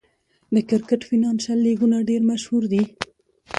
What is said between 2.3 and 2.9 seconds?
مشهور دي.